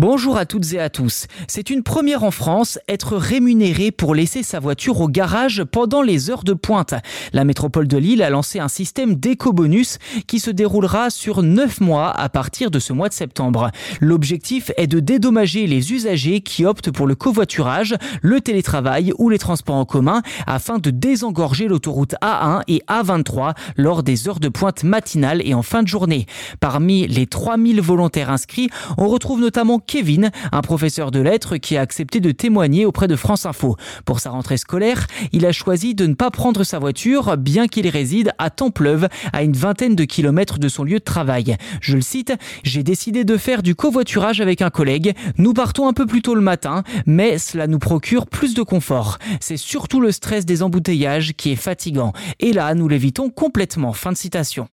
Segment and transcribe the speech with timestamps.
[0.00, 1.26] Bonjour à toutes et à tous.
[1.48, 6.30] C'est une première en France, être rémunéré pour laisser sa voiture au garage pendant les
[6.30, 6.94] heures de pointe.
[7.32, 9.98] La métropole de Lille a lancé un système d'éco-bonus
[10.28, 13.72] qui se déroulera sur 9 mois à partir de ce mois de septembre.
[14.00, 19.38] L'objectif est de dédommager les usagers qui optent pour le covoiturage, le télétravail ou les
[19.38, 24.84] transports en commun afin de désengorger l'autoroute A1 et A23 lors des heures de pointe
[24.84, 26.26] matinale et en fin de journée.
[26.60, 31.80] Parmi les 3000 volontaires inscrits, on retrouve notamment Kevin, un professeur de lettres qui a
[31.80, 33.76] accepté de témoigner auprès de France Info.
[34.04, 37.88] Pour sa rentrée scolaire, il a choisi de ne pas prendre sa voiture, bien qu'il
[37.88, 41.56] réside à Templeuve, à une vingtaine de kilomètres de son lieu de travail.
[41.80, 45.14] Je le cite, j'ai décidé de faire du covoiturage avec un collègue.
[45.38, 49.18] Nous partons un peu plus tôt le matin, mais cela nous procure plus de confort.
[49.40, 52.12] C'est surtout le stress des embouteillages qui est fatigant.
[52.40, 53.94] Et là, nous l'évitons complètement.
[53.94, 54.68] Fin de citation.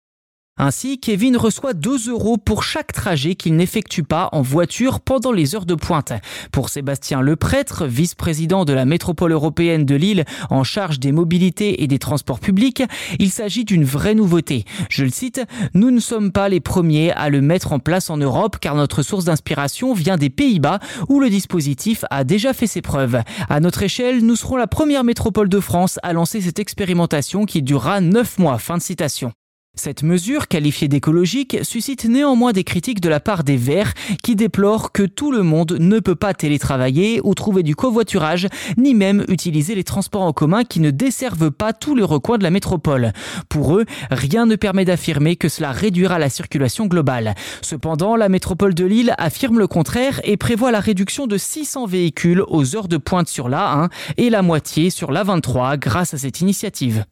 [0.56, 5.56] Ainsi, Kevin reçoit 2 euros pour chaque trajet qu'il n'effectue pas en voiture pendant les
[5.56, 6.12] heures de pointe.
[6.52, 11.88] Pour Sébastien Leprêtre, vice-président de la métropole européenne de Lille en charge des mobilités et
[11.88, 12.84] des transports publics,
[13.18, 14.64] il s'agit d'une vraie nouveauté.
[14.90, 15.42] Je le cite,
[15.74, 19.02] nous ne sommes pas les premiers à le mettre en place en Europe car notre
[19.02, 23.20] source d'inspiration vient des Pays-Bas où le dispositif a déjà fait ses preuves.
[23.48, 27.60] À notre échelle, nous serons la première métropole de France à lancer cette expérimentation qui
[27.60, 28.58] durera 9 mois.
[28.58, 29.32] Fin de citation.
[29.76, 34.92] Cette mesure, qualifiée d'écologique, suscite néanmoins des critiques de la part des Verts qui déplorent
[34.92, 39.74] que tout le monde ne peut pas télétravailler ou trouver du covoiturage, ni même utiliser
[39.74, 43.12] les transports en commun qui ne desservent pas tous les recoins de la métropole.
[43.48, 47.34] Pour eux, rien ne permet d'affirmer que cela réduira la circulation globale.
[47.60, 52.44] Cependant, la métropole de Lille affirme le contraire et prévoit la réduction de 600 véhicules
[52.46, 57.04] aux heures de pointe sur l'A1 et la moitié sur l'A23 grâce à cette initiative.